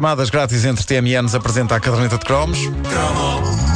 Chamadas 0.00 0.30
grátis 0.30 0.64
entre 0.64 0.82
TMNs 0.82 1.34
apresenta 1.34 1.76
a 1.76 1.80
caderneta 1.80 2.16
de 2.16 2.24
cromos. 2.24 2.58
Um 2.60 3.69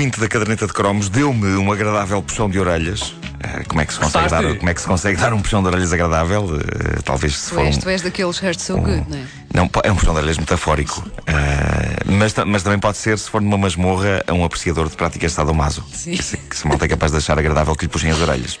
ouvinte 0.00 0.18
da 0.18 0.28
caderneta 0.28 0.66
de 0.66 0.72
cromos 0.72 1.10
deu-me 1.10 1.58
um 1.58 1.70
agradável 1.70 2.22
puxão 2.22 2.48
de 2.48 2.58
orelhas. 2.58 3.14
Eh, 3.38 3.64
Como 3.68 3.82
é, 3.82 3.84
que 3.84 3.92
se 3.92 4.00
consegue 4.00 4.30
dar, 4.30 4.56
como 4.56 4.70
é 4.70 4.72
que 4.72 4.80
se 4.80 4.86
consegue 4.86 5.20
dar 5.20 5.34
um 5.34 5.42
puxão 5.42 5.60
de 5.60 5.68
orelhas 5.68 5.92
agradável? 5.92 6.58
Eh, 6.58 7.02
talvez 7.04 7.36
se 7.36 7.50
Tu 7.50 7.54
for 7.54 7.66
és, 7.66 7.76
um, 7.76 7.80
tu 7.80 7.88
és 7.90 8.00
daqueles 8.00 8.42
hurt 8.42 8.58
so 8.58 8.78
good, 8.78 9.04
não 9.10 9.18
é? 9.18 9.24
Não, 9.52 9.70
é 9.84 9.92
um 9.92 9.94
puxão 9.94 10.14
de 10.14 10.20
orelhas 10.20 10.38
metafórico. 10.38 11.04
Eh, 11.26 12.04
mas, 12.06 12.34
mas 12.46 12.62
também 12.62 12.78
pode 12.78 12.96
ser, 12.96 13.18
se 13.18 13.28
for 13.28 13.42
numa 13.42 13.58
masmorra, 13.58 14.24
a 14.26 14.32
um 14.32 14.42
apreciador 14.42 14.88
de 14.88 14.96
práticas 14.96 15.32
de 15.32 15.36
sadomaso. 15.36 15.84
Sim. 15.92 16.12
Que 16.12 16.22
se, 16.22 16.36
que 16.38 16.56
se 16.56 16.66
malta 16.66 16.86
é 16.86 16.88
capaz 16.88 17.12
de 17.12 17.18
achar 17.18 17.38
agradável 17.38 17.76
que 17.76 17.84
lhe 17.84 17.90
puxem 17.90 18.10
as 18.10 18.20
orelhas. 18.22 18.58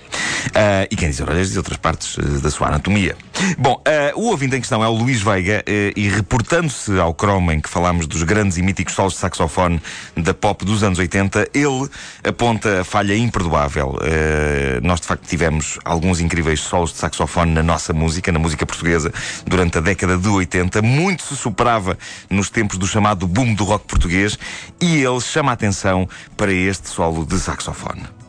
Eh, 0.54 0.88
e 0.90 0.96
quem 0.96 1.10
diz 1.10 1.20
orelhas 1.20 1.48
diz 1.48 1.56
outras 1.56 1.76
partes 1.76 2.16
eh, 2.18 2.40
da 2.40 2.50
sua 2.50 2.68
anatomia. 2.68 3.16
Bom, 3.58 3.80
eh, 3.84 4.12
o 4.14 4.28
ouvinte 4.28 4.56
em 4.56 4.60
questão 4.60 4.82
é 4.84 4.88
o 4.88 4.92
Luís 4.92 5.22
Veiga, 5.22 5.64
e 5.96 6.08
reportando-se 6.08 6.98
ao 6.98 7.14
Chrome 7.14 7.54
em 7.54 7.60
que 7.60 7.68
falámos 7.68 8.06
dos 8.06 8.22
grandes 8.22 8.58
e 8.58 8.62
míticos 8.62 8.94
solos 8.94 9.14
de 9.14 9.20
saxofone 9.20 9.80
da 10.16 10.34
pop 10.34 10.64
dos 10.64 10.82
anos 10.82 10.98
80, 10.98 11.48
ele 11.54 11.88
aponta 12.24 12.80
a 12.80 12.84
falha 12.84 13.16
imperdoável. 13.16 13.98
Nós, 14.82 15.00
de 15.00 15.06
facto, 15.06 15.26
tivemos 15.26 15.78
alguns 15.84 16.20
incríveis 16.20 16.60
solos 16.60 16.92
de 16.92 16.98
saxofone 16.98 17.52
na 17.52 17.62
nossa 17.62 17.92
música, 17.92 18.32
na 18.32 18.38
música 18.38 18.66
portuguesa, 18.66 19.12
durante 19.46 19.78
a 19.78 19.80
década 19.80 20.16
de 20.16 20.28
80. 20.28 20.82
Muito 20.82 21.22
se 21.22 21.36
superava 21.36 21.96
nos 22.28 22.50
tempos 22.50 22.78
do 22.78 22.86
chamado 22.86 23.26
boom 23.26 23.54
do 23.54 23.64
rock 23.64 23.86
português, 23.86 24.38
e 24.80 25.02
ele 25.02 25.20
chama 25.20 25.52
a 25.52 25.54
atenção 25.54 26.08
para 26.36 26.52
este 26.52 26.88
solo 26.88 27.24
de 27.24 27.38
saxofone. 27.38 28.19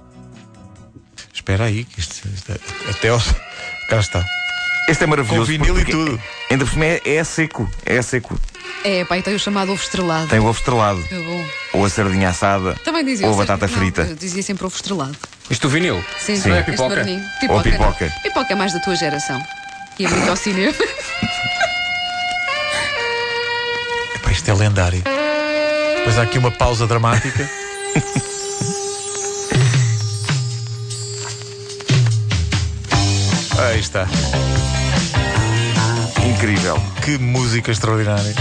Espera 1.52 1.66
aí, 1.66 1.83
que 1.83 1.99
isto, 1.99 2.25
isto 2.33 2.49
é- 2.49 2.89
até 2.91 3.09
aos. 3.09 3.25
Cá 3.89 3.99
está. 3.99 4.25
Este 4.88 5.03
é 5.03 5.07
maravilhoso. 5.07 5.52
Com 5.52 5.57
vinil 5.57 5.77
e 5.81 5.83
tudo. 5.83 6.21
Ainda 6.49 6.63
por 6.63 6.71
cima 6.71 6.85
é, 6.85 7.02
é 7.05 7.23
seco, 7.25 7.69
é 7.85 8.02
seco. 8.02 8.39
É, 8.85 9.03
pai, 9.03 9.21
tem 9.21 9.35
o 9.35 9.39
chamado 9.39 9.73
ovo 9.73 9.81
estrelado. 9.83 10.27
Tem 10.29 10.39
o 10.39 10.45
ovo 10.45 10.57
estrelado, 10.57 11.03
Que 11.03 11.16
bom. 11.16 11.45
ou 11.73 11.83
a 11.85 11.89
sardinha 11.89 12.29
assada, 12.29 12.75
Também 12.85 13.03
dizia 13.03 13.27
ou 13.27 13.33
a 13.33 13.38
batata 13.38 13.67
frita. 13.67 14.03
Eu 14.03 14.16
dizia 14.16 14.41
sempre 14.41 14.66
ovo 14.66 14.73
estrelado. 14.73 15.16
Isto 15.49 15.67
o 15.67 15.69
vinil? 15.69 16.02
Sim, 16.17 16.38
Sim. 16.38 16.49
Não 16.49 16.55
é 16.55 16.59
este 16.61 16.72
pipoca? 16.72 16.95
Ou 17.02 17.05
Pipoca. 17.41 17.63
pipoca. 17.63 18.05
não. 18.05 18.22
Pipoca 18.23 18.53
é 18.53 18.55
mais 18.55 18.72
da 18.73 18.79
tua 18.79 18.95
geração. 18.95 19.44
E 19.99 20.05
é 20.05 20.09
muito 20.09 20.29
ao 20.29 20.38
cinema. 20.38 20.73
Epá, 24.16 24.31
isto 24.31 24.49
é 24.49 24.53
lendário. 24.53 25.03
Depois 25.97 26.17
há 26.17 26.22
aqui 26.22 26.38
uma 26.38 26.52
pausa 26.52 26.88
dramática. 26.88 27.49
Aí 33.72 33.80
está. 33.80 34.05
Incrível. 36.30 36.77
Que 37.05 37.17
música 37.17 37.72
extraordinária. 37.72 38.33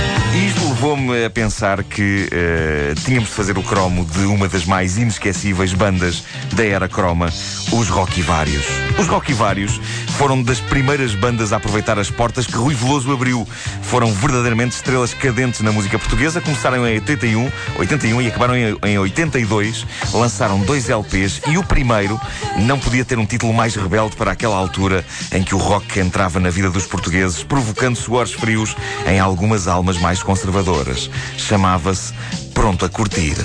Isto 0.45 0.69
levou-me 0.71 1.25
a 1.25 1.31
pensar 1.31 1.85
que 1.85 2.29
eh, 2.33 2.95
tínhamos 3.05 3.29
de 3.29 3.37
fazer 3.37 3.57
o 3.57 3.63
cromo 3.63 4.05
de 4.05 4.25
uma 4.27 4.49
das 4.49 4.65
mais 4.65 4.99
inesquecíveis 4.99 5.73
bandas 5.73 6.25
da 6.53 6.65
era 6.65 6.89
croma, 6.89 7.33
os 7.73 7.89
Rocky 7.89 8.23
Vários. 8.23 8.67
Os 8.99 9.07
Rocky 9.07 9.33
Vários 9.33 9.81
foram 10.21 10.43
das 10.43 10.61
primeiras 10.61 11.15
bandas 11.15 11.51
a 11.51 11.57
aproveitar 11.57 11.99
as 11.99 12.11
portas 12.11 12.47
que 12.47 12.55
Rui 12.55 12.75
Veloso 12.75 13.11
abriu. 13.11 13.49
Foram 13.81 14.13
verdadeiramente 14.13 14.77
estrelas 14.77 15.15
cadentes 15.15 15.63
na 15.63 15.73
música 15.73 15.99
portuguesa. 15.99 16.43
Começaram 16.43 16.87
em 16.87 16.97
81, 16.97 17.51
81 17.79 18.21
e 18.21 18.29
acabaram 18.29 18.55
em, 18.55 18.77
em 18.85 18.99
82. 18.99 19.87
Lançaram 20.13 20.61
dois 20.61 20.91
LPs 20.91 21.41
e 21.47 21.57
o 21.57 21.65
primeiro 21.65 22.21
não 22.59 22.79
podia 22.79 23.03
ter 23.03 23.19
um 23.19 23.25
título 23.25 23.55
mais 23.55 23.75
rebelde 23.75 24.15
para 24.15 24.33
aquela 24.33 24.57
altura 24.57 25.03
em 25.33 25.43
que 25.43 25.55
o 25.55 25.59
rock 25.59 25.99
entrava 25.99 26.39
na 26.39 26.51
vida 26.51 26.69
dos 26.69 26.87
portugueses, 26.87 27.43
provocando 27.43 27.97
suores 27.97 28.35
frios 28.35 28.77
em 29.07 29.19
algumas 29.19 29.67
almas 29.67 29.97
mais 29.97 30.23
conservadoras. 30.23 31.11
Chamava-se 31.39 32.13
Pronto 32.53 32.85
a 32.85 32.91
Curtir. 32.91 33.37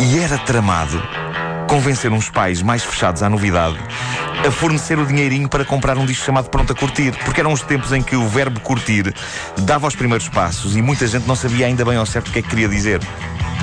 E 0.00 0.18
era 0.20 0.38
tramado 0.38 1.27
convencer 1.68 2.10
uns 2.10 2.30
pais 2.30 2.62
mais 2.62 2.82
fechados 2.82 3.22
à 3.22 3.28
novidade 3.28 3.78
a 4.46 4.50
fornecer 4.50 4.98
o 4.98 5.04
dinheirinho 5.04 5.48
para 5.48 5.64
comprar 5.64 5.98
um 5.98 6.06
disco 6.06 6.24
chamado 6.24 6.48
Pronto 6.48 6.72
a 6.72 6.74
Curtir, 6.74 7.12
porque 7.24 7.40
eram 7.40 7.52
os 7.52 7.60
tempos 7.60 7.92
em 7.92 8.02
que 8.02 8.16
o 8.16 8.26
verbo 8.26 8.58
curtir 8.60 9.12
dava 9.58 9.86
os 9.86 9.94
primeiros 9.94 10.28
passos 10.28 10.76
e 10.76 10.82
muita 10.82 11.06
gente 11.06 11.26
não 11.26 11.36
sabia 11.36 11.66
ainda 11.66 11.84
bem 11.84 11.96
ao 11.96 12.06
certo 12.06 12.28
o 12.28 12.32
que 12.32 12.38
é 12.38 12.42
que 12.42 12.48
queria 12.48 12.68
dizer. 12.68 13.00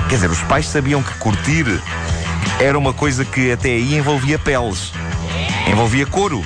Quer 0.08 0.14
dizer, 0.14 0.30
os 0.30 0.40
pais 0.42 0.68
sabiam 0.68 1.02
que 1.02 1.14
curtir 1.18 1.64
era 2.60 2.78
uma 2.78 2.92
coisa 2.92 3.24
que 3.24 3.50
até 3.50 3.70
aí 3.70 3.96
envolvia 3.96 4.38
peles, 4.38 4.92
envolvia 5.66 6.06
couro, 6.06 6.44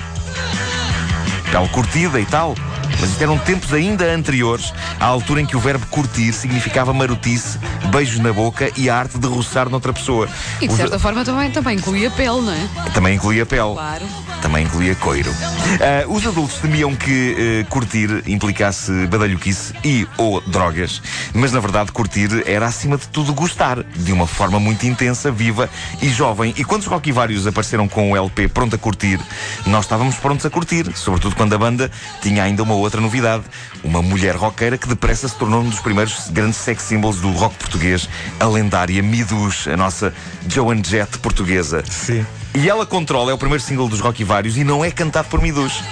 pele 1.52 1.68
curtida 1.68 2.18
e 2.18 2.24
tal. 2.24 2.54
Mas 3.00 3.10
isto 3.10 3.22
eram 3.22 3.38
tempos 3.38 3.72
ainda 3.72 4.04
anteriores 4.12 4.72
à 4.98 5.06
altura 5.06 5.40
em 5.40 5.46
que 5.46 5.56
o 5.56 5.60
verbo 5.60 5.86
curtir 5.86 6.32
significava 6.32 6.92
marotice, 6.92 7.58
beijos 7.90 8.18
na 8.18 8.32
boca 8.32 8.70
e 8.76 8.90
a 8.90 8.96
arte 8.96 9.18
de 9.18 9.26
roçar 9.26 9.68
noutra 9.68 9.92
pessoa. 9.92 10.28
E 10.60 10.66
de 10.66 10.72
Os- 10.72 10.76
certa 10.76 10.98
forma 10.98 11.24
também, 11.24 11.50
também 11.50 11.76
inclui 11.76 12.04
a 12.06 12.10
pele, 12.10 12.40
não 12.42 12.52
é? 12.52 12.90
Também 12.92 13.14
incluía 13.16 13.46
pele. 13.46 13.72
Claro. 13.74 14.04
Também 14.42 14.64
incluía 14.64 14.94
coiro. 14.94 15.34
Ah, 15.80 16.04
os 16.08 16.26
adultos 16.26 16.56
temiam 16.58 16.94
que 16.96 17.36
eh, 17.38 17.66
curtir 17.68 18.22
implicasse 18.26 19.06
badalhoquice 19.06 19.74
e 19.84 20.06
ou 20.16 20.40
drogas, 20.40 21.02
mas 21.34 21.52
na 21.52 21.60
verdade 21.60 21.92
curtir 21.92 22.42
era 22.46 22.66
acima 22.66 22.96
de 22.96 23.06
tudo 23.08 23.32
gostar, 23.34 23.82
de 23.82 24.12
uma 24.12 24.26
forma 24.26 24.58
muito 24.58 24.86
intensa, 24.86 25.30
viva 25.30 25.68
e 26.00 26.08
jovem. 26.08 26.54
E 26.56 26.64
quando 26.64 26.82
os 26.82 26.86
Rocky 26.86 27.12
Vários 27.12 27.46
apareceram 27.46 27.86
com 27.86 28.12
o 28.12 28.16
LP 28.16 28.48
Pronto 28.48 28.74
a 28.74 28.78
Curtir, 28.78 29.20
nós 29.66 29.84
estávamos 29.84 30.16
prontos 30.16 30.46
a 30.46 30.50
curtir, 30.50 30.90
sobretudo 30.94 31.36
quando 31.36 31.54
a 31.54 31.58
banda 31.58 31.90
tinha 32.22 32.42
ainda 32.42 32.62
uma 32.62 32.74
outra 32.74 33.00
novidade, 33.00 33.44
uma 33.84 34.02
mulher 34.02 34.36
roqueira 34.36 34.78
que 34.78 34.88
depressa 34.88 35.28
se 35.28 35.36
tornou 35.36 35.62
um 35.62 35.68
dos 35.68 35.80
primeiros 35.80 36.28
grandes 36.30 36.58
sex 36.58 36.82
symbols 36.82 37.20
do 37.20 37.30
rock 37.30 37.54
português, 37.56 38.08
a 38.38 38.46
lendária 38.46 39.02
Midus, 39.02 39.68
a 39.68 39.76
nossa 39.76 40.12
Joan 40.48 40.82
Jett 40.82 41.18
portuguesa. 41.18 41.82
Sim. 41.88 42.24
E 42.54 42.68
ela 42.68 42.84
controla 42.84 43.30
é 43.30 43.34
o 43.34 43.38
primeiro 43.38 43.62
single 43.62 43.88
dos 43.88 44.00
Rocky 44.00 44.24
Vários 44.24 44.56
e 44.56 44.64
não 44.64 44.84
é 44.84 44.90
cantado 44.90 45.28
por 45.28 45.40
Midus, 45.40 45.82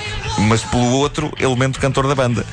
mas 0.49 0.63
pelo 0.65 0.91
outro 0.91 1.33
elemento 1.39 1.79
cantor 1.79 2.09
da 2.09 2.15
banda, 2.15 2.45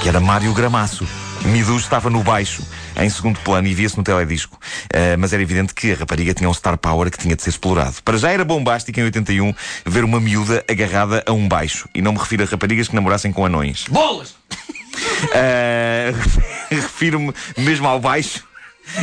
que 0.00 0.08
era 0.08 0.20
Mário 0.20 0.52
Gramaço. 0.54 1.06
Midus 1.46 1.82
estava 1.82 2.08
no 2.08 2.22
baixo, 2.22 2.62
em 2.96 3.10
segundo 3.10 3.38
plano, 3.40 3.66
e 3.66 3.74
via-se 3.74 3.96
no 3.96 4.02
teledisco. 4.02 4.58
Ah, 4.92 5.16
mas 5.18 5.32
era 5.32 5.42
evidente 5.42 5.74
que 5.74 5.92
a 5.92 5.96
rapariga 5.96 6.34
tinha 6.34 6.48
um 6.48 6.54
star 6.54 6.78
power 6.78 7.10
que 7.10 7.18
tinha 7.18 7.34
de 7.34 7.42
ser 7.42 7.50
explorado. 7.50 7.96
Para 8.04 8.16
já 8.16 8.30
era 8.30 8.44
bombástico 8.44 8.98
em 9.00 9.04
81 9.04 9.52
ver 9.84 10.04
uma 10.04 10.20
miúda 10.20 10.64
agarrada 10.68 11.24
a 11.26 11.32
um 11.32 11.48
baixo. 11.48 11.88
E 11.94 12.00
não 12.00 12.12
me 12.12 12.18
refiro 12.18 12.44
a 12.44 12.46
raparigas 12.46 12.88
que 12.88 12.94
namorassem 12.94 13.32
com 13.32 13.44
anões. 13.44 13.86
Bolas! 13.88 14.34
Ah, 15.34 16.12
Refiro-me 16.70 17.32
mesmo 17.56 17.86
ao 17.88 18.00
baixo 18.00 18.47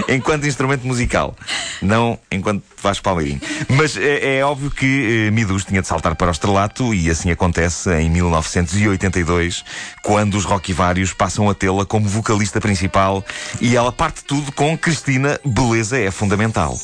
enquanto 0.08 0.48
instrumento 0.48 0.86
musical, 0.86 1.36
não 1.82 2.18
enquanto 2.32 2.64
Vasco 2.82 3.04
Palmeirinho. 3.04 3.42
Mas 3.70 3.98
é, 3.98 4.38
é 4.38 4.46
óbvio 4.46 4.70
que 4.72 5.28
eh, 5.28 5.32
Midus 5.32 5.66
tinha 5.66 5.82
de 5.82 5.88
saltar 5.88 6.16
para 6.16 6.28
o 6.28 6.32
estrelato 6.32 6.94
e 6.94 7.10
assim 7.10 7.32
acontece 7.32 7.90
em 7.94 8.10
1982, 8.10 9.64
quando 10.04 10.36
os 10.36 10.46
Rocky 10.46 10.74
Vários 10.74 11.14
passam 11.14 11.50
a 11.50 11.54
tê-la 11.54 11.86
como 11.86 12.08
vocalista 12.08 12.60
principal 12.60 13.24
e 13.62 13.76
ela 13.76 13.92
parte 13.92 14.24
tudo 14.24 14.52
com 14.52 14.78
Cristina, 14.78 15.40
beleza 15.44 15.98
é 15.98 16.12
fundamental. 16.12 16.80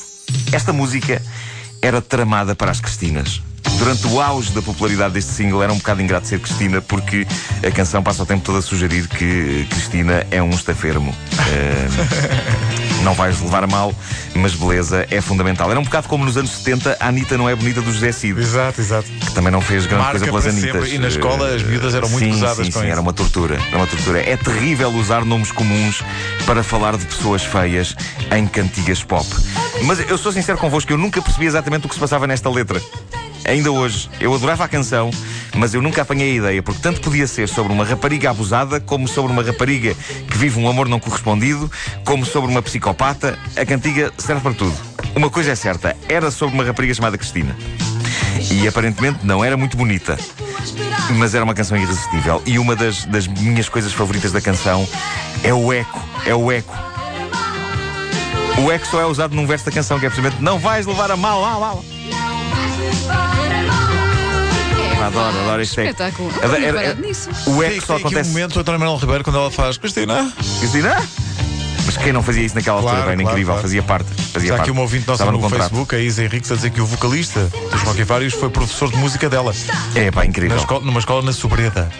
Esta 0.52 0.72
música 0.72 1.22
era 1.80 2.00
tramada 2.00 2.54
para 2.54 2.70
as 2.70 2.80
Cristinas. 2.80 3.42
Durante 3.78 4.06
o 4.06 4.20
auge 4.20 4.52
da 4.52 4.62
popularidade 4.62 5.14
deste 5.14 5.32
single 5.32 5.62
era 5.62 5.72
um 5.72 5.76
bocado 5.76 6.00
ingrato 6.00 6.26
ser 6.28 6.38
Cristina 6.38 6.80
porque 6.80 7.26
a 7.66 7.70
canção 7.70 8.02
passa 8.02 8.22
o 8.22 8.26
tempo 8.26 8.42
todo 8.44 8.58
a 8.58 8.62
sugerir 8.62 9.08
que 9.08 9.66
Cristina 9.70 10.24
é 10.30 10.42
um 10.42 10.50
estafermo. 10.50 11.14
Eh, 11.50 11.88
não 13.02 13.14
vais 13.14 13.40
levar 13.40 13.64
a 13.64 13.66
mal, 13.66 13.92
mas 14.34 14.54
beleza 14.54 15.06
é 15.10 15.20
fundamental. 15.20 15.68
Era 15.70 15.80
um 15.80 15.82
bocado 15.82 16.08
como 16.08 16.24
nos 16.24 16.36
anos 16.36 16.50
70 16.50 16.96
a 17.00 17.08
Anitta 17.08 17.36
não 17.36 17.48
é 17.48 17.56
bonita 17.56 17.80
do 17.82 17.92
José 17.92 18.12
Cid, 18.12 18.40
Exato, 18.40 18.80
exato. 18.80 19.08
que 19.08 19.32
também 19.32 19.50
não 19.50 19.60
fez 19.60 19.86
grande 19.86 20.04
Marca 20.04 20.18
coisa 20.20 20.26
pelas 20.26 20.46
Anitas. 20.46 20.82
sempre. 20.82 20.94
E 20.94 20.98
na 20.98 21.08
escola 21.08 21.54
as 21.54 21.62
miúdas 21.62 21.94
eram 21.94 22.08
muito 22.08 22.24
sim, 22.24 22.34
sim, 22.34 22.46
com 22.46 22.54
sim, 22.54 22.68
isso. 22.68 22.78
Era 22.82 23.00
uma 23.00 23.12
tortura. 23.12 23.56
Era 23.68 23.76
uma 23.76 23.86
tortura. 23.86 24.20
É 24.20 24.36
terrível 24.36 24.90
usar 24.90 25.24
nomes 25.24 25.50
comuns 25.50 26.02
para 26.46 26.62
falar 26.62 26.96
de 26.96 27.04
pessoas 27.06 27.42
feias 27.42 27.96
em 28.30 28.46
cantigas 28.46 29.02
pop. 29.02 29.26
Mas 29.84 29.98
eu 30.08 30.16
sou 30.16 30.30
sincero 30.30 30.56
convosco, 30.58 30.92
eu 30.92 30.98
nunca 30.98 31.20
percebi 31.20 31.46
exatamente 31.46 31.86
o 31.86 31.88
que 31.88 31.94
se 31.94 32.00
passava 32.00 32.26
nesta 32.26 32.48
letra. 32.48 32.80
Ainda 33.44 33.70
hoje, 33.72 34.08
eu 34.20 34.32
adorava 34.34 34.64
a 34.64 34.68
canção, 34.68 35.10
mas 35.56 35.74
eu 35.74 35.82
nunca 35.82 36.02
apanhei 36.02 36.32
a 36.32 36.34
ideia, 36.34 36.62
porque 36.62 36.80
tanto 36.80 37.00
podia 37.00 37.26
ser 37.26 37.48
sobre 37.48 37.72
uma 37.72 37.84
rapariga 37.84 38.30
abusada, 38.30 38.80
como 38.80 39.08
sobre 39.08 39.32
uma 39.32 39.42
rapariga 39.42 39.94
que 40.30 40.38
vive 40.38 40.60
um 40.60 40.68
amor 40.68 40.88
não 40.88 41.00
correspondido, 41.00 41.70
como 42.04 42.24
sobre 42.24 42.50
uma 42.50 42.62
psicopata. 42.62 43.38
A 43.56 43.64
cantiga 43.66 44.12
serve 44.16 44.42
para 44.42 44.54
tudo. 44.54 44.74
Uma 45.14 45.28
coisa 45.28 45.50
é 45.50 45.54
certa, 45.54 45.96
era 46.08 46.30
sobre 46.30 46.54
uma 46.54 46.64
rapariga 46.64 46.94
chamada 46.94 47.18
Cristina. 47.18 47.56
E 48.50 48.66
aparentemente 48.66 49.18
não 49.24 49.44
era 49.44 49.56
muito 49.56 49.76
bonita. 49.76 50.16
Mas 51.16 51.34
era 51.34 51.44
uma 51.44 51.54
canção 51.54 51.76
irresistível. 51.76 52.42
E 52.46 52.58
uma 52.58 52.76
das, 52.76 53.04
das 53.06 53.26
minhas 53.26 53.68
coisas 53.68 53.92
favoritas 53.92 54.32
da 54.32 54.40
canção 54.40 54.88
é 55.42 55.52
o 55.52 55.72
eco. 55.72 56.00
É 56.24 56.34
o 56.34 56.50
eco. 56.50 56.74
O 58.64 58.70
eco 58.70 58.86
só 58.86 59.00
é 59.00 59.06
usado 59.06 59.34
num 59.34 59.46
verso 59.46 59.64
da 59.64 59.72
canção, 59.72 59.98
que 59.98 60.06
é 60.06 60.08
precisamente 60.08 60.40
Não 60.42 60.58
vais 60.58 60.86
levar 60.86 61.10
a 61.10 61.16
mal, 61.16 61.40
mal, 61.40 61.60
mal. 61.60 61.84
É, 65.02 65.06
Adoro, 65.06 65.38
adoro 65.40 65.62
este. 65.62 65.80
Espetáculo. 65.80 66.30
Era- 66.38 66.48
Não 66.48 66.54
tinha 66.56 66.68
era- 66.68 66.78
reparado 66.80 67.06
nisso. 67.06 67.30
O 67.46 67.58
Tem, 67.60 67.76
eco 67.76 67.86
só 67.86 67.94
aqui 67.94 68.04
um 68.04 68.06
acontece. 68.08 68.30
momento, 68.30 68.56
o 68.56 68.60
António 68.60 68.80
Manuel 68.80 68.98
Ribeiro, 68.98 69.24
quando 69.24 69.36
ela 69.38 69.50
faz 69.50 69.76
Cristina. 69.78 70.32
Cristina? 70.60 71.02
Mas 71.84 71.96
quem 71.96 72.12
não 72.12 72.22
fazia 72.22 72.44
isso 72.44 72.54
naquela 72.54 72.76
altura? 72.76 72.94
Claro, 72.94 73.10
Era 73.10 73.16
claro, 73.20 73.30
incrível, 73.32 73.52
claro. 73.54 73.62
fazia 73.62 73.82
parte. 73.82 74.06
Fazia 74.14 74.46
Está 74.46 74.48
parte. 74.56 74.60
aqui 74.62 74.70
uma 74.70 74.82
ouvinte 74.82 75.06
nossa 75.06 75.24
Estava 75.24 75.32
no, 75.32 75.40
contrato. 75.40 75.62
Facebook, 75.62 75.94
a 75.96 75.98
Isa 75.98 76.24
Henriques, 76.24 76.52
a 76.52 76.54
dizer 76.54 76.70
que 76.70 76.80
o 76.80 76.86
vocalista 76.86 77.40
dos 77.72 77.82
Rock 77.82 78.04
Vários 78.04 78.34
foi 78.34 78.48
professor 78.50 78.90
de 78.90 78.96
música 78.98 79.28
dela. 79.28 79.52
É 79.96 80.10
pá, 80.10 80.20
Na 80.20 80.26
incrível. 80.26 80.56
escola- 80.56 80.84
numa 80.84 81.00
escola 81.00 81.22
na 81.22 81.32
Sobreda. 81.32 81.90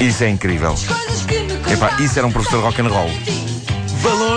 Isso 0.00 0.22
é 0.22 0.28
incrível. 0.28 0.74
Epá, 1.72 1.96
isso 2.00 2.18
era 2.18 2.26
um 2.26 2.32
professor 2.32 2.58
de 2.58 2.62
rock 2.64 2.80
and 2.82 2.88
roll. 2.88 3.10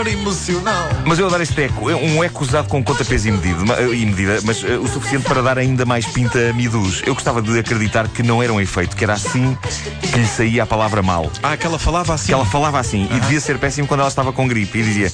Valor 0.04 0.08
emocional. 0.08 0.90
Mas 1.06 1.18
eu 1.18 1.28
adoro 1.28 1.44
este 1.44 1.62
eco. 1.62 1.90
É 1.90 1.96
um 1.96 2.22
eco 2.24 2.44
usado 2.44 2.68
com 2.68 2.84
contrapeso 2.84 3.30
e, 3.30 3.32
e 3.32 4.06
medida, 4.06 4.40
mas 4.44 4.62
eh, 4.64 4.78
o 4.78 4.88
suficiente 4.88 5.26
para 5.26 5.42
dar 5.42 5.58
ainda 5.58 5.86
mais 5.86 6.06
pinta 6.06 6.50
a 6.50 6.54
Midus. 6.54 7.02
Eu 7.06 7.14
gostava 7.14 7.42
de 7.42 7.58
acreditar 7.58 8.10
que 8.10 8.22
não 8.22 8.44
era 8.44 8.52
um 8.52 8.60
efeito, 8.60 8.98
que 8.98 9.04
era 9.04 9.14
assim 9.14 9.58
que 10.02 10.20
lhe 10.20 10.28
saía 10.28 10.64
a 10.64 10.66
palavra 10.66 11.02
mal. 11.02 11.32
Ah, 11.42 11.56
que 11.56 11.66
ela 11.66 11.80
falava 11.80 12.14
assim. 12.14 12.28
Que 12.28 12.34
ela 12.34 12.46
falava 12.46 12.80
assim 12.80 13.08
e 13.12 13.20
devia 13.22 13.40
ser 13.40 13.58
péssimo 13.58 13.88
quando 13.88 14.02
ela 14.02 14.10
estava 14.10 14.34
com 14.34 14.46
gripe 14.46 14.80
e 14.80 14.84
dizia: 14.84 15.10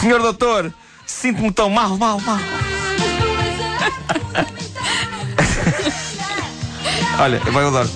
Senhor 0.00 0.22
doutor, 0.22 0.72
sinto-me 1.04 1.50
tão 1.50 1.68
mal, 1.68 1.98
mal, 1.98 2.20
mal. 2.20 2.38
Olha, 7.18 7.42
eu 7.44 7.68
adoro. 7.68 7.90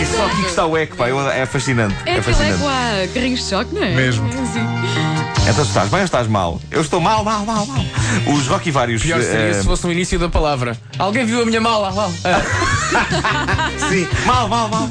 É 0.00 0.02
é 0.02 0.06
só 0.06 0.26
aqui 0.26 0.42
que 0.42 0.48
está 0.48 0.66
o 0.66 0.76
eco, 0.76 0.96
pá. 0.96 1.08
Eu- 1.08 1.20
É 1.30 1.44
fascinante. 1.46 1.94
É 2.06 2.10
É 2.10 2.18
aquele 2.18 2.22
fascinante. 2.34 2.54
eco 2.54 2.66
a 2.68 3.08
carrinhos 3.14 3.40
de 3.40 3.46
choque, 3.48 3.74
não 3.74 3.82
é? 3.82 3.94
Mesmo. 3.94 4.28
É 4.28 4.40
assim. 4.42 5.50
Então 5.50 5.64
estás 5.64 5.88
bem 5.90 5.98
ou 6.00 6.04
estás 6.04 6.26
mal? 6.28 6.60
Eu 6.70 6.80
estou 6.80 7.00
mal, 7.00 7.24
mal, 7.24 7.44
mal, 7.44 7.66
mal. 7.66 7.84
Os 8.34 8.46
Rocky 8.46 8.70
vários. 8.70 9.02
Pior 9.02 9.20
seria 9.20 9.46
eh, 9.50 9.54
se 9.54 9.64
fosse 9.64 9.84
no 9.86 9.92
início 9.92 10.18
da 10.18 10.28
palavra. 10.28 10.76
Alguém 10.98 11.24
viu 11.24 11.42
a 11.42 11.46
minha 11.46 11.60
mala? 11.60 11.90
Lá. 11.90 12.10
Ah, 12.24 13.70
Sim, 13.88 14.06
mal, 14.26 14.48
mal, 14.48 14.68
mal. 14.68 14.88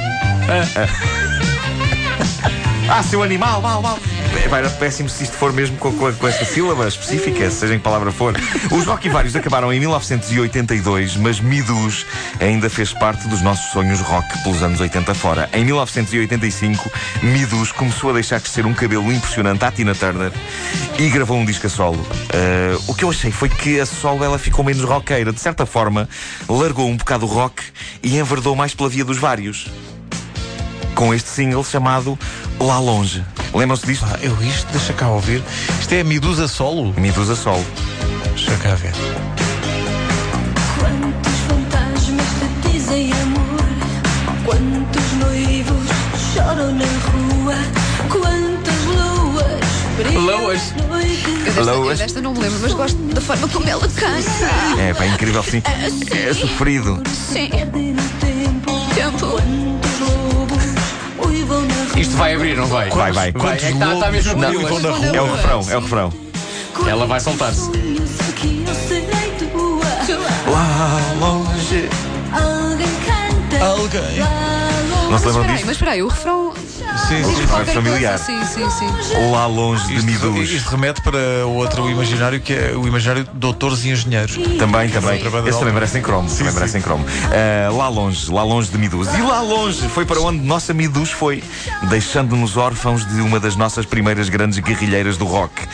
Ah, 2.89 3.03
seu 3.03 3.21
animal, 3.23 3.61
mal, 3.61 3.81
mal. 3.81 3.99
É, 4.43 4.47
pá, 4.47 4.59
Era 4.59 4.69
péssimo 4.69 5.09
se 5.09 5.23
isto 5.23 5.35
for 5.35 5.51
mesmo 5.51 5.77
com, 5.77 5.91
com, 5.93 6.13
com 6.13 6.27
esta 6.27 6.45
sílaba 6.45 6.87
específica, 6.87 7.49
seja 7.51 7.75
em 7.75 7.77
que 7.77 7.83
palavra 7.83 8.11
for. 8.11 8.33
Os 8.71 8.85
Rocky 8.85 9.09
Vários 9.09 9.35
acabaram 9.35 9.71
em 9.73 9.79
1982, 9.79 11.17
mas 11.17 11.39
Midus 11.39 12.05
ainda 12.39 12.69
fez 12.69 12.93
parte 12.93 13.27
dos 13.27 13.41
nossos 13.41 13.71
sonhos 13.71 13.99
rock 13.99 14.43
pelos 14.43 14.63
anos 14.63 14.79
80 14.79 15.13
fora. 15.13 15.49
Em 15.53 15.65
1985, 15.65 16.89
Midus 17.21 17.71
começou 17.71 18.11
a 18.11 18.13
deixar 18.13 18.39
crescer 18.39 18.65
um 18.65 18.73
cabelo 18.73 19.11
impressionante 19.11 19.63
à 19.65 19.71
Tina 19.71 19.93
Turner 19.93 20.31
e 20.97 21.09
gravou 21.09 21.37
um 21.37 21.45
disco 21.45 21.67
a 21.67 21.69
solo. 21.69 22.07
Ah, 22.33 22.77
o 22.87 22.95
que 22.95 23.03
eu 23.03 23.09
achei 23.09 23.31
foi 23.31 23.49
que 23.49 23.79
a 23.79 23.85
solo 23.85 24.23
ela 24.23 24.39
ficou 24.39 24.63
menos 24.63 24.83
roqueira. 24.83 25.33
De 25.33 25.39
certa 25.39 25.65
forma, 25.65 26.07
largou 26.47 26.87
um 26.87 26.95
bocado 26.95 27.25
o 27.25 27.29
rock 27.29 27.63
e 28.01 28.17
enverdou 28.17 28.55
mais 28.55 28.73
pela 28.73 28.89
via 28.89 29.03
dos 29.03 29.17
vários 29.17 29.67
com 30.99 31.13
este 31.13 31.29
single 31.29 31.63
chamado 31.63 32.19
Lá 32.59 32.77
Longe. 32.77 33.23
Lembram-se 33.53 33.85
disto? 33.85 34.05
Ah, 34.05 34.17
eu 34.21 34.35
isto, 34.43 34.71
deixa 34.71 34.93
cá 34.93 35.09
ouvir. 35.09 35.43
Isto 35.79 35.93
é 35.93 36.01
a 36.01 36.03
Medusa 36.03 36.47
Solo. 36.47 36.93
Medusa 36.99 37.35
Sol. 37.35 37.63
Deixa 38.23 38.55
cá 38.57 38.75
ver. 38.75 38.93
Quantos 40.79 41.33
fantasmas 41.47 42.27
te 42.63 42.69
dizem 42.69 43.11
amor? 43.13 43.59
Quantos 44.45 45.11
noivos 45.13 45.87
choram 46.33 46.73
na 46.73 46.85
rua? 46.85 47.55
Quantas 48.09 48.83
luas? 48.85 50.73
Eu 51.45 51.65
desta, 51.65 51.71
eu 51.71 51.95
desta 51.95 52.21
não 52.21 52.33
me 52.33 52.39
lembro, 52.39 52.59
mas 52.61 52.73
gosto 52.73 52.97
da 53.13 53.21
forma 53.21 53.47
como 53.49 53.67
ela 53.67 53.87
canta. 53.87 54.81
É, 54.81 54.93
pá, 54.93 55.05
incrível 55.05 55.43
sim. 55.43 55.61
É 55.65 56.33
sofrido. 56.33 57.01
Sim. 57.31 57.49
Tempo. 58.95 59.39
Isto 61.99 62.15
vai 62.15 62.33
abrir, 62.33 62.55
não 62.55 62.65
vai? 62.65 62.89
Vai, 62.89 63.11
vai. 63.11 63.31
Vai, 63.33 63.55
é 63.55 63.59
que 63.59 63.65
está 63.65 63.85
tá 63.87 63.93
lobos 63.93 64.11
mesmo 64.11 64.31
a 64.31 64.35
não, 64.35 64.51
pedi-las. 64.51 64.69
vão 64.69 64.79
na 64.79 64.97
rua? 64.97 65.17
É 65.17 65.21
o 65.21 65.35
refrão, 65.35 65.65
é 65.69 65.77
o 65.77 65.79
refrão. 65.81 66.13
Ela 66.87 67.05
vai 67.05 67.19
soltar-se. 67.19 67.69
Lá 70.47 71.01
longe. 71.19 71.89
Alguém 72.31 72.87
canta. 73.05 73.65
Alguém. 73.65 74.19
Não 75.09 75.17
se 75.17 75.25
lembram 75.25 75.43
disto? 75.47 75.65
mas 75.65 75.75
espera 75.75 75.91
aí, 75.91 76.03
o 76.03 76.07
refrão 76.07 76.48
Sim, 77.09 77.23
sim. 77.23 77.47
qualquer 77.47 77.73
familiar. 77.73 78.19
Sim, 78.19 78.45
sim, 78.45 78.69
sim. 78.69 78.85
Lá 79.31 79.47
longe 79.47 79.83
de 79.87 79.95
Isto, 79.95 80.05
Midus. 80.05 80.51
isto 80.51 80.69
remete 80.69 81.01
para 81.01 81.17
outro 81.47 81.89
imaginário 81.89 82.39
que 82.39 82.53
é 82.53 82.73
o 82.75 82.87
imaginário 82.87 83.23
de 83.23 83.31
doutores 83.31 83.83
e 83.83 83.89
engenheiros. 83.89 84.37
Também, 84.59 84.89
também. 84.89 85.19
Esse 85.47 85.57
também 85.57 85.73
merece 85.73 85.97
em 85.97 86.03
cromo. 86.03 86.29
Também 86.29 86.53
merece 86.53 86.77
em 86.77 86.81
cromo. 86.81 87.03
Ah, 87.31 87.71
lá 87.71 87.89
longe, 87.89 88.31
lá 88.31 88.43
longe 88.43 88.69
de 88.69 88.77
Midus. 88.77 89.07
E 89.07 89.21
lá 89.23 89.41
longe 89.41 89.89
foi 89.89 90.05
para 90.05 90.19
onde 90.19 90.37
nossa 90.45 90.71
Midus 90.71 91.09
foi, 91.09 91.43
deixando-nos 91.89 92.57
órfãos 92.57 93.03
de 93.07 93.21
uma 93.21 93.39
das 93.39 93.55
nossas 93.55 93.87
primeiras 93.87 94.29
grandes 94.29 94.59
guerrilheiras 94.59 95.17
do 95.17 95.25
rock. 95.25 95.67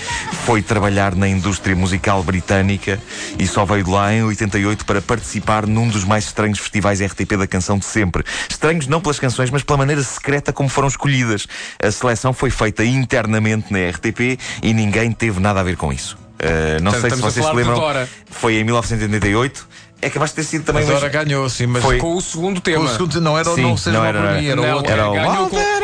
Foi 0.46 0.62
trabalhar 0.62 1.16
na 1.16 1.28
indústria 1.28 1.76
musical 1.76 2.24
britânica 2.24 2.98
e 3.38 3.46
só 3.46 3.66
veio 3.66 3.84
de 3.84 3.90
lá 3.90 4.14
em 4.14 4.24
88 4.24 4.86
para 4.86 5.02
participar 5.02 5.68
num 5.68 5.90
dos 5.90 6.06
mais 6.06 6.24
estranhos 6.28 6.60
festivais 6.60 7.02
RTP 7.02 7.36
da 7.38 7.46
canção 7.46 7.78
de 7.78 7.84
sempre. 7.84 8.24
Estranhos 8.50 8.88
não 8.88 9.02
pelas 9.02 9.20
canções, 9.20 9.50
mas 9.50 9.64
pela 9.64 9.76
maneira 9.76 10.02
secreta 10.02 10.54
como 10.54 10.70
foram 10.70 10.88
escolhidas. 10.88 11.25
A 11.81 11.92
seleção 11.92 12.33
foi 12.33 12.50
feita 12.50 12.83
internamente 12.83 13.72
na 13.72 13.80
RTP 13.89 14.38
e 14.62 14.74
ninguém 14.74 15.12
teve 15.12 15.39
nada 15.39 15.60
a 15.60 15.63
ver 15.63 15.75
com 15.77 15.92
isso. 15.92 16.18
Ah, 16.39 16.80
não 16.81 16.92
Portanto, 16.92 17.01
sei 17.10 17.18
se 17.18 17.22
vocês 17.24 17.45
se 17.45 17.54
lembram. 17.54 17.81
Foi 18.30 18.56
em 18.56 18.63
1988. 18.63 19.68
É 20.01 20.10
capaz 20.10 20.31
de 20.31 20.36
ter 20.36 20.44
sido 20.44 20.66
também 20.66 20.83
Mas 20.83 20.89
uma- 20.92 20.98
agora 21.07 21.24
ganhou, 21.24 21.50
sim, 21.50 21.66
mas 21.66 21.81
Foi- 21.81 21.98
Com 21.98 22.16
o 22.16 22.22
segundo 22.22 22.60
tema. 22.62 22.83
o 22.83 22.88
segundo 22.89 23.19
não 23.22 23.38
era 23.39 23.50
o 23.50 23.57
não 23.57 23.75
seja 23.77 23.94
não 23.98 24.01
mal 24.01 24.10
era- 24.10 24.42
era 24.44 24.56
não, 24.56 24.75
outro. 24.75 24.92
Era 24.92 25.10
o 25.10 25.13
ganhou 25.13 25.33
com- 25.50 25.56
Voltarei. 25.56 25.66
Não, 25.72 25.75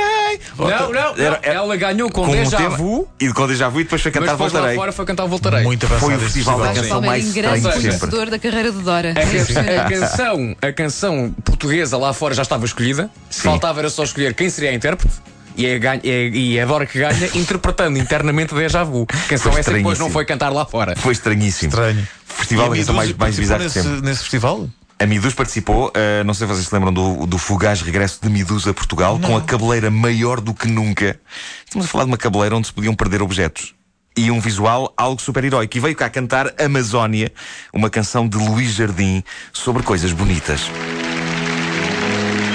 não, 0.58 0.92
não. 0.92 1.00
Era- 1.18 1.40
era- 1.42 1.56
Ela 1.56 1.76
ganhou 1.76 2.10
com, 2.10 2.26
com 2.26 2.32
Deja 2.32 2.70
Vu, 2.70 3.08
E 3.20 3.30
com 3.32 3.48
Deja 3.48 3.70
Vu 3.70 3.80
e 3.82 3.84
depois 3.84 4.02
foi 4.02 4.12
mas 4.12 4.20
cantar 4.20 4.32
depois 4.34 4.52
lá 4.54 4.60
Voltarei. 4.60 4.76
fora 4.78 4.92
foi 4.92 5.06
cantar 5.06 5.26
Voltarei. 5.26 5.64
Muito 5.64 5.88
Foi 5.88 6.14
o 6.14 6.16
este 6.16 6.26
festival 6.26 6.60
da 6.60 6.74
canção 6.74 7.02
mais 7.02 7.32
grande 7.34 7.58
estranho 7.58 7.76
de 7.78 7.82
sempre. 7.84 8.00
conhecedor 8.00 8.30
da 8.30 8.40
carreira 8.40 8.72
de 8.72 8.78
Dora. 8.80 9.14
A, 9.86 9.90
canção, 9.90 10.56
a 10.62 10.72
canção 10.72 11.36
portuguesa 11.44 11.98
lá 11.98 12.14
fora 12.14 12.34
já 12.34 12.42
estava 12.42 12.66
escolhida. 12.66 13.10
Sim. 13.30 13.44
Faltava 13.44 13.80
era 13.80 13.90
só 13.90 14.04
escolher 14.04 14.34
quem 14.34 14.50
seria 14.50 14.72
a 14.72 14.74
intérprete. 14.74 15.16
E 15.56 15.66
é, 15.66 15.78
ganha- 15.80 16.02
é- 16.04 16.30
e 16.30 16.58
é 16.58 16.62
a 16.64 16.66
Dora 16.66 16.86
que 16.86 16.98
ganha 16.98 17.30
interpretando 17.36 17.98
internamente 17.98 18.54
Deja 18.56 18.84
Vu. 18.84 19.06
Canção 19.28 19.52
essa 19.58 19.72
que 19.72 19.78
depois 19.78 20.00
não 20.00 20.10
foi 20.10 20.24
cantar 20.26 20.50
lá 20.50 20.66
fora. 20.66 20.96
Foi 20.96 21.12
estranhíssimo. 21.14 21.70
Estranho. 21.70 22.08
Festival 22.26 22.66
E 22.66 22.68
a 22.68 22.70
da 22.72 22.78
canção 22.78 22.96
mais, 22.96 23.14
mais 23.14 23.36
bizarro 23.38 23.64
nesse, 23.64 23.82
sempre. 23.84 24.02
nesse 24.02 24.22
festival? 24.22 24.68
A 25.02 25.06
Midus 25.08 25.34
participou, 25.34 25.88
uh, 25.88 26.24
não 26.24 26.32
sei 26.32 26.46
se 26.46 26.54
vocês 26.54 26.68
se 26.68 26.76
lembram 26.76 26.94
do, 26.94 27.26
do 27.26 27.40
fugaz 27.40 27.82
regresso 27.82 28.20
de 28.22 28.30
Midus 28.30 28.68
a 28.68 28.74
Portugal, 28.74 29.20
com 29.20 29.36
a 29.36 29.42
cabeleira 29.42 29.90
maior 29.90 30.40
do 30.40 30.54
que 30.54 30.68
nunca. 30.68 31.20
Estamos 31.66 31.88
a 31.88 31.90
falar 31.90 32.04
de 32.04 32.12
uma 32.12 32.18
cabeleira 32.18 32.56
onde 32.56 32.68
se 32.68 32.74
podiam 32.74 32.94
perder 32.94 33.20
objetos. 33.24 33.74
E 34.16 34.30
um 34.30 34.40
visual 34.40 34.94
algo 34.96 35.20
super-heróico. 35.20 35.76
E 35.76 35.80
veio 35.80 35.96
cá 35.96 36.08
cantar 36.08 36.54
Amazónia, 36.64 37.32
uma 37.74 37.90
canção 37.90 38.28
de 38.28 38.38
Luís 38.38 38.76
Jardim 38.76 39.24
sobre 39.52 39.82
coisas 39.82 40.12
bonitas. 40.12 40.70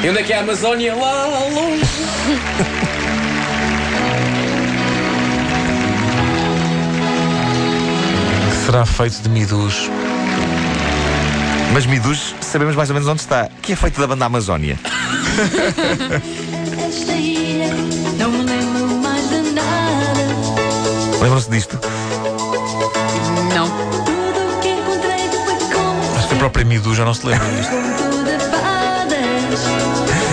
E 0.04 0.08
onde 0.08 0.20
é 0.20 0.22
que 0.22 0.32
é 0.32 0.36
a 0.36 0.42
Amazónia? 0.42 0.94
Lá 0.94 1.26
longe. 1.48 1.82
Será 8.64 8.86
feito 8.86 9.20
de 9.20 9.28
Midus? 9.28 9.90
Mas 11.72 11.86
Midus 11.86 12.34
sabemos 12.40 12.74
mais 12.74 12.88
ou 12.90 12.94
menos 12.94 13.08
onde 13.08 13.20
está, 13.20 13.48
que 13.62 13.72
é 13.72 13.76
feito 13.76 14.00
da 14.00 14.06
banda 14.06 14.24
Amazónia. 14.24 14.78
Lembram-se 21.20 21.50
disto? 21.50 21.78
Não. 23.54 23.66
Acho 26.16 26.28
que 26.28 26.34
a 26.34 26.38
própria 26.38 26.64
Midus 26.64 26.96
já 26.96 27.04
não 27.04 27.14
se 27.14 27.26
lembra 27.26 27.48
disto. 27.50 27.72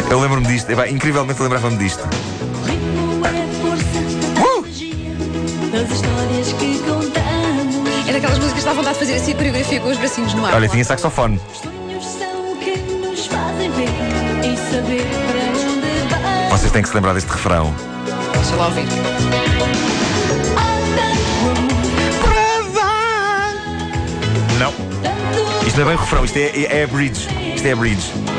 Eu 0.09 0.19
lembro-me 0.19 0.45
disto, 0.47 0.69
Epá, 0.69 0.87
incrivelmente 0.87 1.41
lembrava-me 1.41 1.77
disto. 1.77 2.07
Dá 8.73 8.75
vontade 8.75 8.93
de 8.97 9.05
fazer 9.05 9.15
assim 9.15 9.33
a 9.33 9.35
coreografia 9.35 9.79
com 9.79 9.89
os 9.89 9.97
bracinhos 9.97 10.33
no 10.33 10.45
ar. 10.45 10.55
Olha, 10.55 10.67
tinha 10.67 10.83
saxofone. 10.83 11.39
Os 11.51 11.59
sonhos 11.59 12.05
são 12.05 12.51
o 12.51 12.57
que 12.57 12.75
nos 12.77 13.27
fazem 13.27 13.69
ver 13.71 13.87
e 14.43 14.57
saber 14.57 15.05
para 15.27 15.59
onde 15.59 16.23
vai. 16.23 16.49
Vocês 16.49 16.71
têm 16.71 16.81
que 16.81 16.89
se 16.89 16.95
lembrar 16.95 17.13
deste 17.13 17.29
refrão. 17.29 17.73
Deixa 18.33 18.55
lá 18.55 18.65
ouvir. 18.65 18.85
Não. 24.59 24.73
Isto 25.67 25.79
não 25.79 25.85
é 25.85 25.89
bem 25.89 25.97
refrão, 25.97 26.25
isto 26.25 26.37
é, 26.37 26.41
é, 26.41 26.79
é 26.79 26.83
a 26.83 26.87
bridge. 26.87 27.27
Isto 27.55 27.67
é 27.67 27.71
a 27.71 27.75
bridge. 27.75 28.32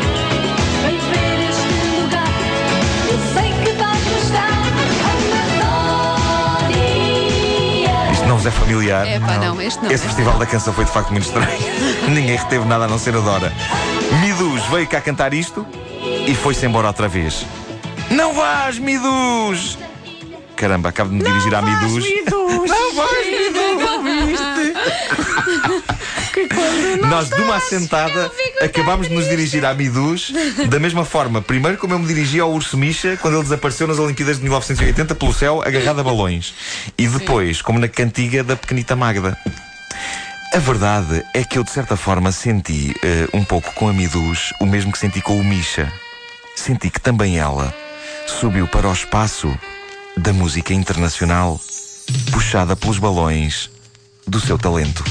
Familiar. 8.54 9.06
É 9.06 9.20
pá, 9.20 9.38
não, 9.38 9.60
este 9.60 9.82
não. 9.82 9.90
Esse 9.90 10.06
festival 10.06 10.38
da 10.38 10.46
canção 10.46 10.72
foi 10.72 10.84
de 10.84 10.90
facto 10.90 11.10
muito 11.10 11.26
estranho. 11.26 11.58
Ninguém 12.08 12.36
reteve 12.36 12.64
nada 12.64 12.84
a 12.84 12.88
não 12.88 12.98
ser 12.98 13.14
a 13.16 13.20
Dora. 13.20 13.52
Midus 14.20 14.64
veio 14.66 14.86
cá 14.86 15.00
cantar 15.00 15.34
isto 15.34 15.66
e 16.26 16.34
foi-se 16.34 16.66
embora 16.66 16.88
outra 16.88 17.08
vez. 17.08 17.44
Não 18.10 18.32
vás, 18.34 18.78
Midus! 18.78 19.78
Caramba, 20.56 20.90
acabo 20.90 21.10
de 21.10 21.16
me 21.16 21.22
dirigir 21.22 21.54
à 21.54 21.62
Midus. 21.62 22.04
Não 22.30 22.94
vais, 22.94 23.24
Nós, 27.08 27.28
de 27.28 27.40
uma 27.40 27.56
assentada, 27.56 28.30
acabámos 28.60 29.08
de 29.08 29.14
nos 29.14 29.28
dirigir 29.28 29.64
à 29.64 29.72
Midus 29.72 30.32
da 30.68 30.78
mesma 30.80 31.04
forma. 31.04 31.40
Primeiro, 31.40 31.78
como 31.78 31.94
eu 31.94 31.98
me 31.98 32.06
dirigi 32.06 32.40
ao 32.40 32.52
Urso 32.52 32.76
Misha 32.76 33.16
quando 33.16 33.34
ele 33.34 33.42
desapareceu 33.44 33.86
nas 33.86 33.98
Olimpíadas 33.98 34.36
de 34.36 34.42
1980 34.42 35.14
pelo 35.14 35.32
céu, 35.32 35.62
agarrado 35.62 36.00
a 36.00 36.02
balões. 36.02 36.54
E 36.98 37.06
depois, 37.06 37.62
como 37.62 37.78
na 37.78 37.88
cantiga 37.88 38.42
da 38.42 38.56
Pequenita 38.56 38.96
Magda. 38.96 39.38
A 40.52 40.58
verdade 40.58 41.24
é 41.34 41.42
que 41.42 41.58
eu, 41.58 41.64
de 41.64 41.70
certa 41.70 41.96
forma, 41.96 42.30
senti 42.30 42.94
eh, 43.02 43.28
um 43.32 43.42
pouco 43.42 43.72
com 43.74 43.88
a 43.88 43.92
Midus 43.92 44.52
o 44.60 44.66
mesmo 44.66 44.92
que 44.92 44.98
senti 44.98 45.20
com 45.20 45.38
o 45.38 45.44
Misha. 45.44 45.92
Senti 46.54 46.90
que 46.90 47.00
também 47.00 47.38
ela 47.38 47.74
subiu 48.26 48.68
para 48.68 48.88
o 48.88 48.92
espaço 48.92 49.52
da 50.16 50.32
música 50.32 50.72
internacional, 50.72 51.60
puxada 52.30 52.76
pelos 52.76 52.98
balões 52.98 53.68
do 54.26 54.40
seu 54.40 54.56
talento. 54.56 55.04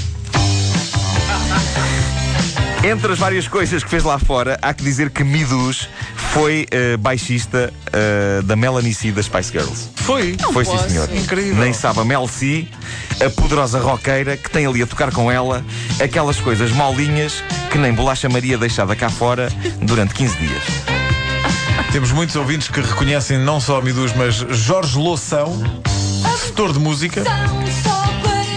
Entre 2.83 3.13
as 3.13 3.17
várias 3.17 3.47
coisas 3.47 3.81
que 3.81 3.89
fez 3.89 4.03
lá 4.03 4.19
fora, 4.19 4.59
há 4.61 4.73
que 4.73 4.83
dizer 4.83 5.09
que 5.09 5.23
Midus 5.23 5.87
foi 6.33 6.67
eh, 6.69 6.97
baixista 6.97 7.71
eh, 7.93 8.41
da 8.43 8.57
Melanie 8.57 8.93
C 8.93 9.09
das 9.09 9.25
Spice 9.27 9.53
Girls. 9.53 9.89
Foi. 9.95 10.35
Foi 10.51 10.65
sim, 10.65 10.71
posso. 10.71 10.89
senhor. 10.89 11.09
Incrível. 11.15 11.63
Nem 11.63 11.71
sabe 11.71 12.01
a 12.01 12.03
Mel 12.03 12.27
C, 12.27 12.67
a 13.25 13.29
poderosa 13.29 13.79
roqueira 13.79 14.35
que 14.35 14.49
tem 14.49 14.65
ali 14.65 14.81
a 14.81 14.87
tocar 14.87 15.13
com 15.13 15.31
ela 15.31 15.63
aquelas 16.03 16.41
coisas 16.41 16.71
molinhas 16.71 17.41
que 17.71 17.77
nem 17.77 17.93
bolacha 17.93 18.27
Maria 18.27 18.57
deixada 18.57 18.93
cá 18.97 19.09
fora 19.09 19.47
durante 19.81 20.13
15 20.13 20.35
dias. 20.35 20.63
Temos 21.93 22.11
muitos 22.11 22.35
ouvintes 22.35 22.67
que 22.67 22.81
reconhecem 22.81 23.37
não 23.37 23.61
só 23.61 23.77
a 23.77 23.81
Midus, 23.81 24.13
mas 24.13 24.35
Jorge 24.35 24.97
Loução, 24.97 25.63
setor 26.37 26.73
de 26.73 26.79
música, 26.79 27.23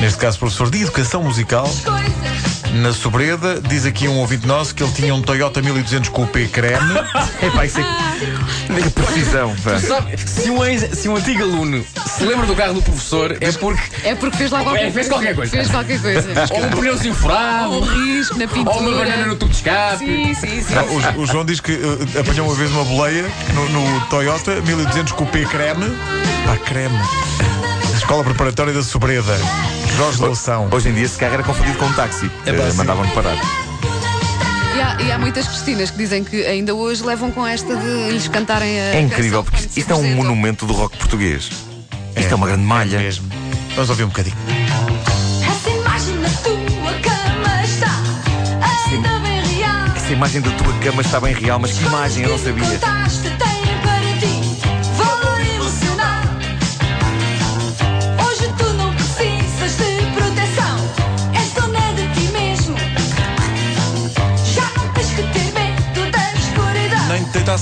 neste 0.00 0.18
caso 0.18 0.37
professor 0.38 0.68
de 0.68 0.83
educação 0.83 1.23
musical, 1.23 1.71
coisas. 1.85 2.35
Na 2.76 2.92
Sobreda. 2.92 3.61
Diz 3.61 3.85
aqui 3.87 4.06
um 4.09 4.18
ouvinte 4.18 4.47
nosso 4.47 4.75
que 4.75 4.83
ele 4.83 4.92
tinha 4.92 5.14
um 5.14 5.23
Toyota 5.23 5.61
1200 5.62 6.09
Coupé 6.11 6.47
creme. 6.47 6.95
Epá, 7.42 7.64
isso 7.66 7.78
é 7.80 7.83
que 8.83 8.90
precisão. 8.90 9.54
pá. 9.62 9.78
Sabe, 9.78 10.16
se 10.18 10.50
um, 10.50 10.64
ex- 10.64 10.99
se 10.99 11.09
um 11.09 11.16
antigo 11.16 11.42
aluno 11.42 11.85
se 12.06 12.25
lembra 12.25 12.47
do 12.47 12.54
carro 12.54 12.75
do 12.75 12.83
professor, 12.83 13.37
é 13.40 13.52
porque. 13.52 13.83
É 14.04 14.14
porque 14.14 14.37
fez 14.37 14.50
lá 14.50 14.62
qualquer 14.62 14.87
É, 14.87 14.90
fez 14.90 15.09
qualquer 15.09 15.35
coisa. 15.35 15.50
Fez 15.52 15.71
qualquer 15.71 16.00
coisa. 16.00 16.28
Ou 16.50 16.64
um 16.66 16.71
pneuzinho 16.71 17.14
furado, 17.14 17.73
Ou 17.73 17.83
um 17.83 18.14
risco 18.16 18.38
na 18.38 18.47
pintura. 18.49 18.76
ou 18.76 18.80
uma 18.83 18.99
banana 18.99 19.26
no 19.26 19.37
tubo 19.37 19.50
de 19.50 19.56
escape. 19.56 19.99
Sim, 19.99 20.35
sim, 20.35 20.62
sim. 20.62 20.75
O, 21.18 21.23
o 21.23 21.26
João 21.26 21.45
diz 21.45 21.61
que 21.61 21.73
eh, 21.73 22.21
apanhou 22.21 22.47
uma 22.47 22.54
vez 22.56 22.71
uma 22.71 22.85
boleia 22.85 23.26
no, 23.54 23.68
no 23.68 24.00
Toyota 24.06 24.61
1200 24.61 25.12
Coupé 25.12 25.45
creme. 25.45 25.87
Pá, 26.45 26.56
creme. 26.64 26.99
Escola 27.97 28.23
Preparatória 28.25 28.73
da 28.73 28.83
Sobreda. 28.83 29.37
Jorge 29.96 30.20
Loução. 30.20 30.68
Hoje 30.70 30.90
em 30.90 30.94
dia 30.94 31.04
esse 31.04 31.16
carro 31.16 31.34
era 31.34 31.42
confundido 31.42 31.78
com 31.78 31.86
um 31.86 31.92
táxi. 31.94 32.30
É 32.44 32.70
sim. 32.70 32.76
Mandavam-no 32.76 33.10
parar. 33.12 33.34
E 34.76 34.80
há, 34.80 35.00
e 35.00 35.10
há 35.12 35.18
muitas 35.18 35.48
Cristinas 35.48 35.90
que 35.90 35.96
dizem 35.96 36.22
que 36.22 36.44
ainda 36.44 36.74
hoje 36.74 37.02
levam 37.02 37.30
com 37.30 37.46
esta 37.46 37.74
de 37.74 38.10
lhes 38.10 38.28
cantarem 38.28 38.78
a. 38.78 38.94
É 38.94 39.00
incrível, 39.00 39.42
porque 39.42 39.68
isto 39.74 39.90
é 39.90 39.94
um 39.94 40.14
monumento 40.14 40.66
do 40.66 40.74
rock 40.74 40.98
português. 40.98 41.50
Isto 42.14 42.32
é 42.32 42.34
uma 42.34 42.46
grande 42.46 42.64
malha. 42.64 42.98
mesmo. 42.98 43.26
Vamos 43.74 43.88
ouvir 43.88 44.04
um 44.04 44.08
bocadinho. 44.08 44.36
Essa 45.48 45.70
imagem 45.70 46.14
na 46.16 46.28
tua 46.28 46.92
cama 47.00 47.64
está 47.64 48.90
ainda 48.90 49.18
bem 49.20 49.42
real. 49.42 49.96
Essa 49.96 50.12
imagem 50.12 50.40
da 50.42 50.50
tua 50.50 50.72
cama 50.74 51.00
está 51.02 51.20
bem 51.20 51.34
real, 51.34 51.58
mas 51.58 51.72
que 51.72 51.84
imagem 51.84 52.24
eu 52.24 52.30
não 52.30 52.38
sabia. 52.38 52.80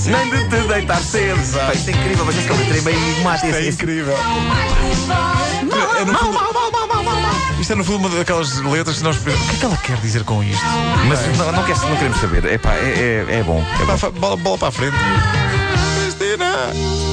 Nem 0.05 0.29
de 0.29 0.49
te 0.49 0.67
deitar 0.67 1.01
cedo. 1.01 1.39
Pá, 1.57 1.73
isto 1.73 1.89
é 1.89 1.93
incrível, 1.93 2.25
mas 2.25 2.37
essa 2.37 2.53
letra 2.53 2.77
é 2.77 2.81
meio 2.81 2.97
enigmática. 2.97 3.47
Isto 3.47 3.57
é 3.57 3.61
Esse- 3.61 3.69
incrível. 3.81 4.17
É 5.99 6.05
no 6.05 6.17
fundo, 6.17 6.39
isto 7.59 7.73
é 7.73 7.75
no 7.75 7.83
fundo 7.83 8.07
uma 8.07 8.09
daquelas 8.17 8.57
letras 8.59 8.97
que 8.97 9.03
nós 9.03 9.17
pensamos. 9.17 9.45
O 9.45 9.49
que 9.49 9.55
é 9.55 9.59
que 9.59 9.65
ela 9.65 9.77
quer 9.77 9.97
dizer 9.97 10.23
com 10.23 10.43
isto? 10.43 10.63
Mas 11.07 11.37
não, 11.37 11.51
não, 11.51 11.63
quer- 11.63 11.77
não 11.77 11.95
queremos 11.95 12.19
saber. 12.19 12.45
Epá, 12.45 12.73
é, 12.75 13.25
é, 13.29 13.35
é 13.39 13.43
bom. 13.43 13.63
É 13.81 13.85
Pá, 13.85 13.93
bom. 13.93 13.97
fa- 13.97 14.11
bola, 14.11 14.37
bola 14.37 14.57
para 14.57 14.67
a 14.67 14.71
frente. 14.71 14.95
Cristina! 16.03 17.04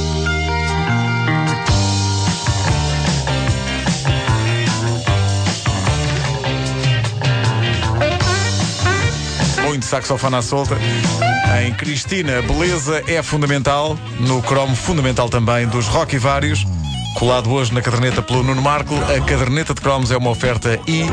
Saxofone 9.92 10.36
à 10.36 10.40
solta. 10.40 10.74
Em 11.62 11.74
Cristina, 11.74 12.40
beleza 12.40 13.02
é 13.06 13.22
fundamental. 13.22 13.98
No 14.20 14.40
cromo, 14.40 14.74
fundamental 14.74 15.28
também 15.28 15.66
dos 15.66 15.86
Rock 15.86 16.16
e 16.16 16.18
Vários. 16.18 16.66
Colado 17.18 17.50
hoje 17.50 17.74
na 17.74 17.82
caderneta 17.82 18.22
pelo 18.22 18.42
Nuno 18.42 18.62
Marco. 18.62 18.94
A 18.94 19.20
caderneta 19.20 19.74
de 19.74 19.82
cromos 19.82 20.10
é 20.10 20.16
uma 20.16 20.30
oferta 20.30 20.80
e 20.86 21.04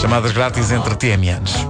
chamadas 0.00 0.30
grátis 0.30 0.70
entre 0.70 0.94
TMNs. 0.94 1.66